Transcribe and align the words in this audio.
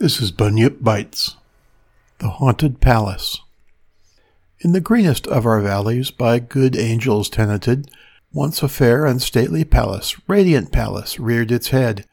This 0.00 0.20
is 0.20 0.30
Bunyip 0.30 0.80
Bites, 0.80 1.34
The 2.20 2.28
Haunted 2.28 2.80
Palace. 2.80 3.40
In 4.60 4.70
the 4.70 4.80
greenest 4.80 5.26
of 5.26 5.44
our 5.44 5.60
valleys, 5.60 6.12
by 6.12 6.38
good 6.38 6.76
angels 6.76 7.28
tenanted, 7.28 7.90
once 8.32 8.62
a 8.62 8.68
fair 8.68 9.04
and 9.04 9.20
stately 9.20 9.64
palace, 9.64 10.14
radiant 10.28 10.70
palace, 10.70 11.18
reared 11.18 11.50
its 11.50 11.70
head. 11.70 12.06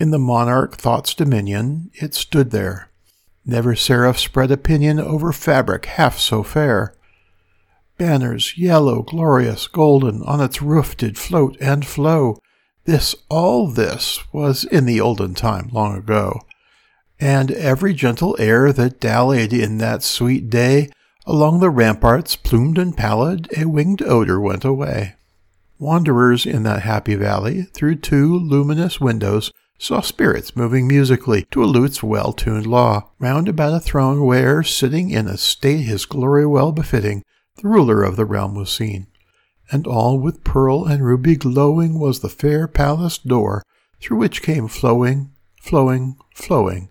In 0.00 0.10
the 0.10 0.18
monarch 0.18 0.74
thought's 0.74 1.14
dominion, 1.14 1.92
it 1.94 2.14
stood 2.14 2.50
there. 2.50 2.90
Never 3.46 3.76
seraph 3.76 4.18
spread 4.18 4.50
a 4.50 4.56
pinion 4.56 4.98
over 4.98 5.32
fabric 5.32 5.86
half 5.86 6.18
so 6.18 6.42
fair. 6.42 6.96
Banners, 7.96 8.58
yellow, 8.58 9.02
glorious, 9.02 9.68
golden, 9.68 10.20
on 10.24 10.40
its 10.40 10.60
roof 10.60 10.96
did 10.96 11.16
float 11.16 11.56
and 11.60 11.86
flow. 11.86 12.40
This, 12.86 13.14
all 13.28 13.68
this, 13.68 14.18
was 14.32 14.64
in 14.64 14.84
the 14.84 15.00
olden 15.00 15.34
time, 15.34 15.68
long 15.72 15.96
ago 15.96 16.40
and 17.20 17.50
every 17.52 17.94
gentle 17.94 18.36
air 18.38 18.72
that 18.72 19.00
dallied 19.00 19.52
in 19.52 19.78
that 19.78 20.02
sweet 20.02 20.50
day 20.50 20.90
along 21.26 21.60
the 21.60 21.70
ramparts, 21.70 22.36
plumed 22.36 22.78
and 22.78 22.96
pallid, 22.96 23.48
a 23.56 23.64
winged 23.64 24.02
odor 24.02 24.40
went 24.40 24.64
away. 24.64 25.14
Wanderers 25.78 26.46
in 26.46 26.62
that 26.64 26.82
happy 26.82 27.14
valley, 27.14 27.62
through 27.62 27.96
two 27.96 28.36
luminous 28.36 29.00
windows, 29.00 29.50
saw 29.78 30.00
spirits 30.00 30.54
moving 30.54 30.86
musically 30.86 31.46
to 31.50 31.64
a 31.64 31.66
lute's 31.66 32.02
well 32.02 32.32
tuned 32.32 32.66
law, 32.66 33.10
round 33.18 33.48
about 33.48 33.74
a 33.74 33.80
throne 33.80 34.24
where, 34.24 34.62
sitting 34.62 35.10
in 35.10 35.26
a 35.26 35.36
state 35.36 35.82
his 35.82 36.04
glory 36.04 36.46
well 36.46 36.72
befitting, 36.72 37.22
the 37.56 37.68
ruler 37.68 38.02
of 38.02 38.16
the 38.16 38.24
realm 38.24 38.54
was 38.54 38.70
seen. 38.70 39.06
And 39.70 39.86
all 39.86 40.18
with 40.18 40.44
pearl 40.44 40.84
and 40.84 41.04
ruby 41.04 41.36
glowing 41.36 41.98
was 41.98 42.20
the 42.20 42.28
fair 42.28 42.68
palace 42.68 43.18
door, 43.18 43.62
through 44.00 44.18
which 44.18 44.42
came 44.42 44.68
flowing, 44.68 45.32
flowing, 45.60 46.16
flowing 46.34 46.90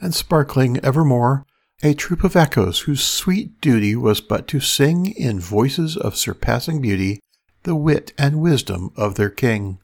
and 0.00 0.14
sparkling 0.14 0.78
evermore, 0.84 1.46
a 1.82 1.94
troop 1.94 2.24
of 2.24 2.36
echoes 2.36 2.80
whose 2.80 3.02
sweet 3.02 3.60
duty 3.60 3.94
was 3.94 4.20
but 4.20 4.48
to 4.48 4.60
sing 4.60 5.06
in 5.06 5.40
voices 5.40 5.96
of 5.96 6.16
surpassing 6.16 6.80
beauty 6.80 7.20
the 7.64 7.74
wit 7.74 8.12
and 8.16 8.40
wisdom 8.40 8.90
of 8.96 9.14
their 9.14 9.30
king. 9.30 9.78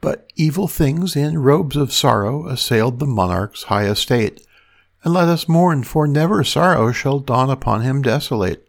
But 0.00 0.30
evil 0.36 0.68
things 0.68 1.16
in 1.16 1.38
robes 1.38 1.76
of 1.76 1.92
sorrow 1.92 2.46
assailed 2.48 2.98
the 2.98 3.06
monarch's 3.06 3.64
high 3.64 3.86
estate, 3.86 4.46
and 5.04 5.14
let 5.14 5.28
us 5.28 5.48
mourn, 5.48 5.84
for 5.84 6.06
never 6.06 6.44
sorrow 6.44 6.92
shall 6.92 7.20
dawn 7.20 7.50
upon 7.50 7.82
him 7.82 8.02
desolate. 8.02 8.68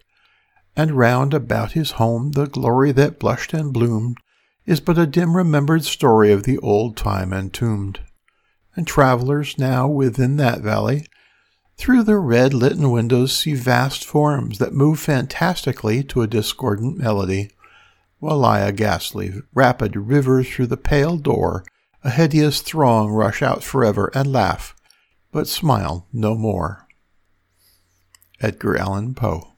And 0.76 0.92
round 0.92 1.34
about 1.34 1.74
his 1.74 1.92
home 1.92 2.32
the 2.32 2.48
glory 2.48 2.92
that 2.94 3.20
blushed 3.20 3.54
and 3.54 3.74
bloomed 3.74 4.18
is 4.66 4.80
but 4.80 4.98
a 4.98 5.06
dim 5.06 5.36
remembered 5.36 5.84
story 5.84 6.32
of 6.32 6.44
the 6.44 6.58
old 6.60 6.98
time 6.98 7.34
entombed 7.34 8.00
and 8.76 8.88
travelers 8.88 9.58
now 9.58 9.88
within 9.88 10.38
that 10.38 10.62
valley, 10.62 11.06
through 11.78 12.04
the 12.04 12.18
red 12.18 12.54
litten 12.54 12.92
windows 12.92 13.36
see 13.36 13.54
vast 13.56 14.06
forms 14.06 14.58
that 14.60 14.74
move 14.74 15.00
fantastically 15.00 16.04
to 16.04 16.22
a 16.22 16.28
discordant 16.28 16.98
melody, 16.98 17.50
while 18.20 18.38
lie 18.38 18.60
a 18.60 18.72
ghastly, 18.72 19.34
rapid 19.54 19.96
river 19.96 20.44
through 20.44 20.68
the 20.68 20.78
pale 20.78 21.18
door, 21.18 21.64
a 22.04 22.10
hideous 22.10 22.62
throng 22.62 23.10
rush 23.10 23.42
out 23.42 23.64
forever 23.64 24.12
and 24.14 24.32
laugh, 24.32 24.76
but 25.32 25.48
smile 25.48 26.08
no 26.12 26.36
more. 26.36 26.88
Edgar 28.42 28.78
Allan 28.78 29.14
Poe 29.14 29.53